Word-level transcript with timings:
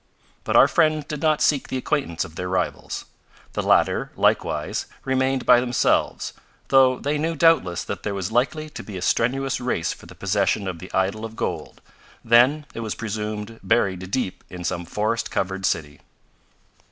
But 0.43 0.55
our 0.55 0.67
friends 0.67 1.05
did 1.05 1.21
not 1.21 1.43
seek 1.43 1.67
the 1.67 1.77
acquaintance 1.77 2.25
of 2.25 2.33
their 2.33 2.49
rivals. 2.49 3.05
The 3.53 3.61
latter, 3.61 4.11
likewise, 4.15 4.87
remained 5.05 5.45
by 5.45 5.59
themselves, 5.59 6.33
though 6.69 6.97
they 6.97 7.19
knew 7.19 7.35
doubtless 7.35 7.83
that 7.83 8.01
there 8.01 8.15
was 8.15 8.31
likely 8.31 8.67
to 8.67 8.81
be 8.81 8.97
a 8.97 9.01
strenuous 9.03 9.61
race 9.61 9.93
for 9.93 10.07
the 10.07 10.15
possession 10.15 10.67
of 10.67 10.79
the 10.79 10.91
idol 10.91 11.23
of 11.23 11.35
gold, 11.35 11.81
then, 12.25 12.65
it 12.73 12.79
was 12.79 12.95
presumed, 12.95 13.59
buried 13.61 14.09
deep 14.09 14.43
in 14.49 14.63
some 14.63 14.85
forest 14.85 15.29
covered 15.29 15.67
city. 15.67 16.01